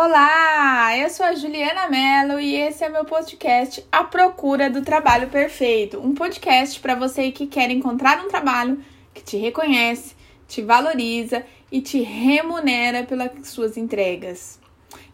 [0.00, 5.28] Olá, eu sou a Juliana Mello e esse é meu podcast A Procura do Trabalho
[5.28, 8.80] Perfeito, um podcast para você que quer encontrar um trabalho
[9.12, 10.14] que te reconhece,
[10.46, 14.60] te valoriza e te remunera pelas suas entregas.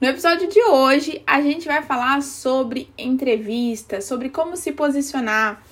[0.00, 5.62] No episódio de hoje, a gente vai falar sobre entrevista, sobre como se posicionar.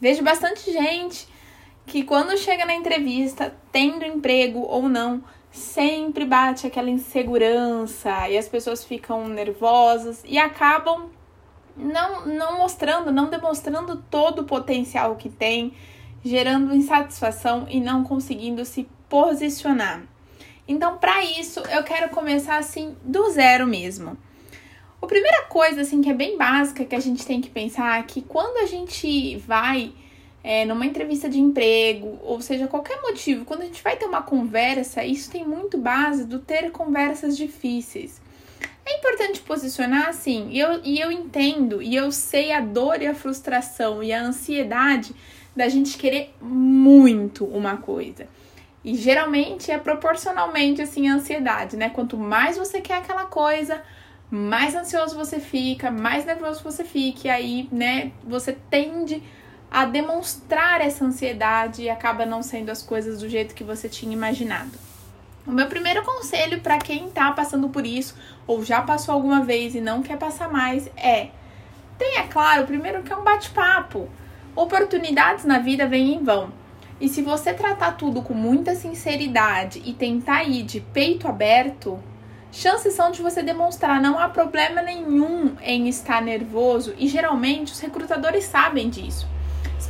[0.00, 1.28] Vejo bastante gente
[1.86, 8.48] que quando chega na entrevista, tendo emprego ou não, sempre bate aquela insegurança e as
[8.48, 11.10] pessoas ficam nervosas e acabam
[11.76, 15.72] não, não mostrando, não demonstrando todo o potencial que tem,
[16.24, 20.02] gerando insatisfação e não conseguindo se posicionar.
[20.68, 24.16] Então, para isso, eu quero começar assim do zero mesmo.
[25.02, 28.02] A primeira coisa assim que é bem básica que a gente tem que pensar é
[28.02, 29.92] que quando a gente vai
[30.42, 34.22] é, numa entrevista de emprego, ou seja, qualquer motivo, quando a gente vai ter uma
[34.22, 38.20] conversa, isso tem muito base do ter conversas difíceis.
[38.84, 43.06] É importante posicionar assim, e eu, e eu entendo, e eu sei a dor e
[43.06, 45.14] a frustração e a ansiedade
[45.54, 48.26] da gente querer muito uma coisa.
[48.82, 51.90] E geralmente é proporcionalmente assim a ansiedade, né?
[51.90, 53.82] Quanto mais você quer aquela coisa,
[54.30, 59.20] mais ansioso você fica, mais nervoso você fica, e aí, né, você tende a
[59.84, 64.72] demonstrar essa ansiedade e acaba não sendo as coisas do jeito que você tinha imaginado.
[65.46, 69.74] O meu primeiro conselho para quem está passando por isso ou já passou alguma vez
[69.74, 71.28] e não quer passar mais é:
[71.96, 74.08] tenha claro, primeiro, que é um bate-papo.
[74.56, 76.52] Oportunidades na vida vêm em vão.
[77.00, 81.98] E se você tratar tudo com muita sinceridade e tentar ir de peito aberto,
[82.52, 87.80] chances são de você demonstrar não há problema nenhum em estar nervoso e geralmente os
[87.80, 89.26] recrutadores sabem disso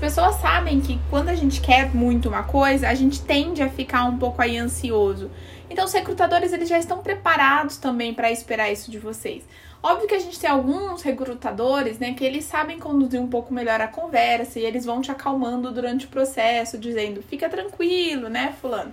[0.01, 4.05] pessoas sabem que quando a gente quer muito uma coisa, a gente tende a ficar
[4.05, 5.31] um pouco aí ansioso.
[5.69, 9.45] Então, os recrutadores eles já estão preparados também para esperar isso de vocês.
[9.83, 13.81] Óbvio que a gente tem alguns recrutadores, né, que eles sabem conduzir um pouco melhor
[13.81, 18.93] a conversa e eles vão te acalmando durante o processo, dizendo: "Fica tranquilo, né, fulano?".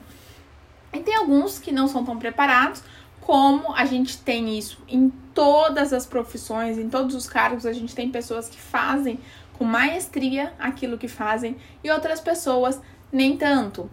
[0.93, 2.83] E tem alguns que não são tão preparados,
[3.21, 7.93] como a gente tem isso em todas as profissões, em todos os cargos, a gente
[7.93, 9.19] tem pessoas que fazem
[9.57, 12.79] com maestria aquilo que fazem e outras pessoas
[13.11, 13.89] nem tanto.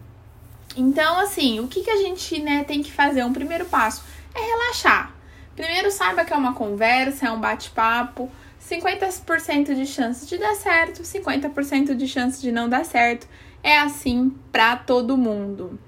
[0.75, 3.23] Então, assim, o que, que a gente né, tem que fazer?
[3.23, 5.15] Um primeiro passo é relaxar.
[5.55, 8.29] Primeiro, saiba que é uma conversa, é um bate-papo.
[8.61, 13.27] 50% de chance de dar certo, 50% de chance de não dar certo.
[13.63, 15.79] É assim para todo mundo.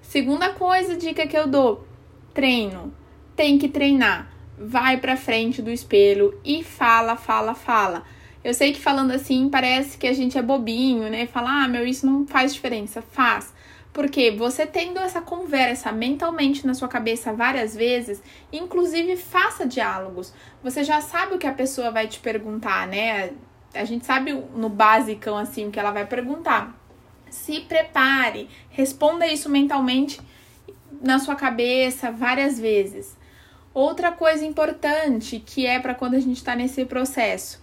[0.00, 1.86] Segunda coisa, dica que eu dou:
[2.34, 2.92] treino.
[3.36, 4.30] Tem que treinar.
[4.58, 8.02] Vai para frente do espelho e fala, fala, fala.
[8.44, 11.26] Eu sei que falando assim parece que a gente é bobinho, né?
[11.26, 13.00] Falar, ah, meu, isso não faz diferença.
[13.00, 13.52] Faz.
[13.92, 18.22] Porque você tendo essa conversa mentalmente na sua cabeça várias vezes,
[18.52, 20.32] inclusive faça diálogos.
[20.62, 23.32] Você já sabe o que a pessoa vai te perguntar, né?
[23.74, 26.74] A gente sabe no basicão assim o que ela vai perguntar.
[27.30, 30.20] Se prepare, responda isso mentalmente
[31.00, 33.16] na sua cabeça várias vezes.
[33.74, 37.62] Outra coisa importante que é para quando a gente está nesse processo,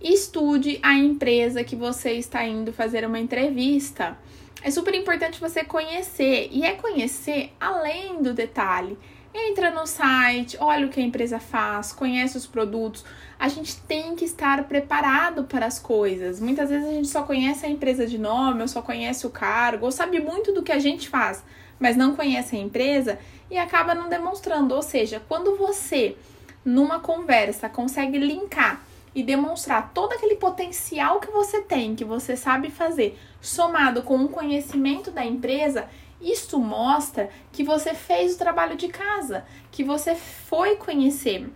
[0.00, 4.16] estude a empresa que você está indo fazer uma entrevista.
[4.62, 8.98] É super importante você conhecer, e é conhecer além do detalhe.
[9.32, 13.04] Entra no site, olha o que a empresa faz, conhece os produtos.
[13.38, 16.40] A gente tem que estar preparado para as coisas.
[16.40, 19.84] Muitas vezes a gente só conhece a empresa de nome, ou só conhece o cargo,
[19.84, 21.44] ou sabe muito do que a gente faz,
[21.78, 23.18] mas não conhece a empresa
[23.50, 24.74] e acaba não demonstrando.
[24.74, 26.16] Ou seja, quando você,
[26.64, 28.87] numa conversa, consegue linkar
[29.18, 34.28] e demonstrar todo aquele potencial que você tem, que você sabe fazer, somado com o
[34.28, 35.88] conhecimento da empresa,
[36.20, 41.50] isso mostra que você fez o trabalho de casa, que você foi conhecer.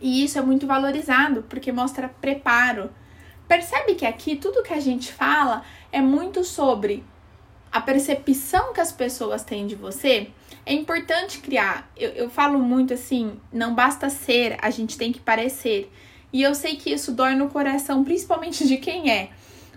[0.00, 2.90] E isso é muito valorizado, porque mostra preparo.
[3.46, 5.62] Percebe que aqui tudo que a gente fala
[5.92, 7.04] é muito sobre
[7.70, 10.32] a percepção que as pessoas têm de você.
[10.64, 11.88] É importante criar.
[11.96, 15.88] Eu, eu falo muito assim: não basta ser, a gente tem que parecer.
[16.32, 19.30] E eu sei que isso dói no coração, principalmente de quem é.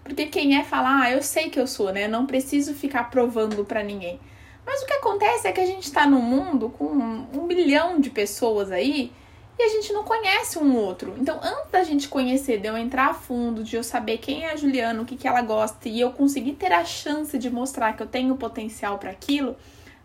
[0.03, 2.07] Porque quem é fala, ah, eu sei que eu sou, né?
[2.07, 4.19] Não preciso ficar provando para ninguém.
[4.65, 7.99] Mas o que acontece é que a gente tá num mundo com um, um bilhão
[7.99, 9.11] de pessoas aí
[9.57, 11.13] e a gente não conhece um outro.
[11.17, 14.51] Então, antes da gente conhecer, de eu entrar a fundo, de eu saber quem é
[14.51, 17.93] a Juliana, o que, que ela gosta e eu conseguir ter a chance de mostrar
[17.93, 19.57] que eu tenho potencial para aquilo,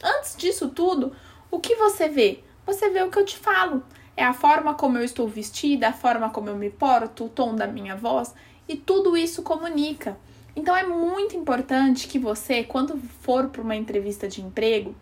[0.03, 1.15] antes disso tudo,
[1.51, 2.41] o que você vê?
[2.67, 3.83] Você vê o que eu te falo
[4.17, 7.55] é a forma como eu estou vestida, a forma como eu me porto, o tom
[7.55, 8.35] da minha voz
[8.69, 10.17] e tudo isso comunica.
[10.57, 14.95] Então é muito importante que você, quando for para uma entrevista de emprego,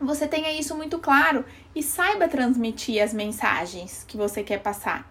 [0.00, 5.10] você tenha isso muito claro e saiba transmitir as mensagens que você quer passar.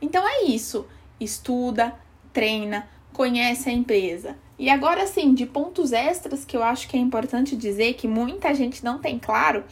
[0.00, 0.86] Então é isso.
[1.18, 1.94] Estuda,
[2.32, 4.36] treina, conhece a empresa.
[4.58, 8.54] E agora sim, de pontos extras que eu acho que é importante dizer que muita
[8.54, 9.64] gente não tem claro,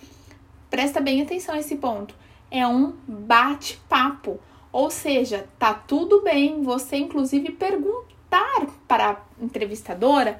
[0.71, 2.15] presta bem atenção a esse ponto.
[2.55, 4.39] É um bate-papo.
[4.71, 10.39] Ou seja, tá tudo bem você inclusive perguntar para a entrevistadora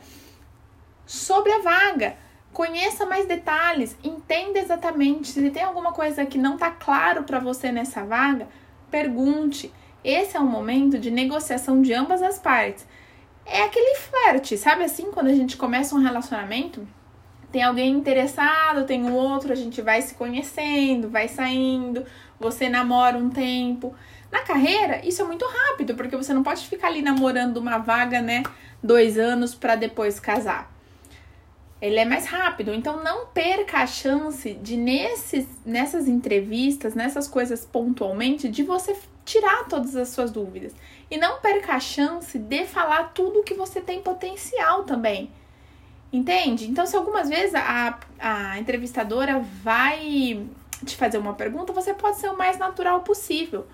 [1.07, 2.19] sobre a vaga.
[2.53, 7.73] Conheça mais detalhes, entenda exatamente se tem alguma coisa que não tá claro para você
[7.73, 8.47] nessa vaga,
[8.91, 9.73] pergunte.
[10.05, 12.87] Esse é um momento de negociação de ambas as partes.
[13.47, 16.87] É aquele flerte, sabe assim, quando a gente começa um relacionamento,
[17.53, 22.05] tem alguém interessado, tem um outro, a gente vai se conhecendo, vai saindo,
[22.41, 23.95] você namora um tempo.
[24.31, 28.23] Na carreira, isso é muito rápido, porque você não pode ficar ali namorando uma vaga,
[28.23, 28.43] né,
[28.83, 30.73] dois anos para depois casar.
[31.81, 37.67] Ele é mais rápido, então não perca a chance de nesses, nessas entrevistas, nessas coisas
[37.67, 40.73] pontualmente, de você tirar todas as suas dúvidas.
[41.11, 45.29] E não perca a chance de falar tudo que você tem potencial também.
[46.13, 46.71] Entende?
[46.71, 50.47] Então, se algumas vezes a, a entrevistadora vai
[50.85, 53.67] te fazer uma pergunta, você pode ser o mais natural possível.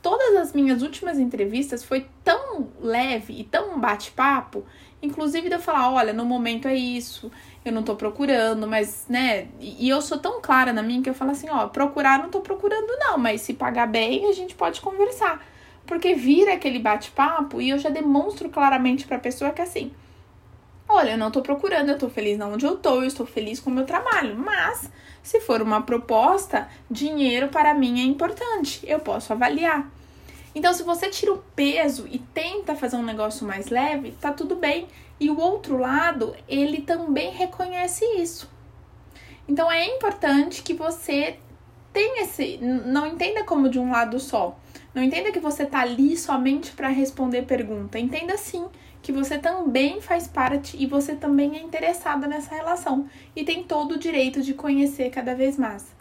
[0.00, 4.64] Todas as minhas últimas entrevistas foi tão leve e tão bate-papo,
[5.02, 7.30] inclusive de eu falar, olha, no momento é isso,
[7.64, 11.14] eu não tô procurando, mas, né, e eu sou tão clara na minha que eu
[11.14, 14.80] falo assim, ó, procurar não tô procurando não, mas se pagar bem, a gente pode
[14.80, 15.44] conversar.
[15.86, 19.92] Porque vira aquele bate-papo e eu já demonstro claramente pra pessoa que assim,
[20.92, 23.70] olha, eu não tô procurando, eu tô feliz onde eu tô, eu estou feliz com
[23.70, 24.90] o meu trabalho, mas
[25.22, 29.90] se for uma proposta, dinheiro para mim é importante, eu posso avaliar.
[30.54, 34.54] Então, se você tira o peso e tenta fazer um negócio mais leve, tá tudo
[34.54, 34.86] bem.
[35.18, 38.50] E o outro lado, ele também reconhece isso.
[39.48, 41.38] Então, é importante que você
[41.92, 42.58] tenha esse.
[42.58, 44.58] Não entenda como de um lado só.
[44.94, 47.98] Não entenda que você tá ali somente para responder pergunta.
[47.98, 48.66] Entenda sim
[49.02, 53.92] que você também faz parte e você também é interessada nessa relação e tem todo
[53.92, 55.94] o direito de conhecer cada vez mais.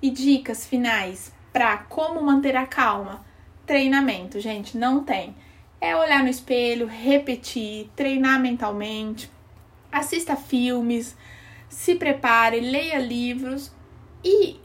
[0.00, 3.26] E dicas finais para como manter a calma.
[3.66, 5.34] Treinamento, gente, não tem.
[5.80, 9.30] É olhar no espelho, repetir, treinar mentalmente,
[9.90, 11.16] assista filmes,
[11.68, 13.72] se prepare, leia livros
[14.24, 14.60] e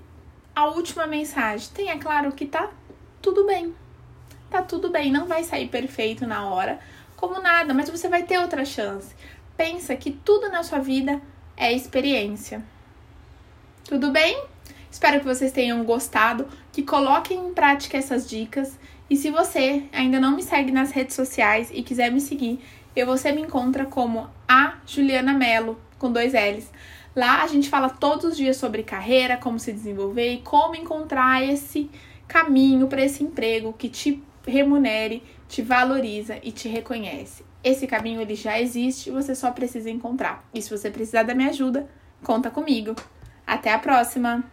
[0.56, 2.70] a última mensagem, tenha claro que tá
[3.22, 3.74] tudo bem.
[4.50, 6.80] Tá tudo bem, não vai sair perfeito na hora,
[7.22, 9.14] como nada, mas você vai ter outra chance.
[9.56, 11.22] Pensa que tudo na sua vida
[11.56, 12.64] é experiência.
[13.84, 14.44] Tudo bem?
[14.90, 18.78] Espero que vocês tenham gostado, que coloquem em prática essas dicas.
[19.08, 22.60] E se você ainda não me segue nas redes sociais e quiser me seguir,
[22.96, 26.72] eu você me encontra como a Juliana Melo com dois L's.
[27.16, 31.44] Lá a gente fala todos os dias sobre carreira, como se desenvolver e como encontrar
[31.44, 31.88] esse
[32.28, 37.44] caminho para esse emprego que te remunere, te valoriza e te reconhece.
[37.64, 40.44] Esse caminho ele já existe, você só precisa encontrar.
[40.54, 41.88] E se você precisar da minha ajuda,
[42.24, 42.96] conta comigo.
[43.46, 44.44] Até a próxima!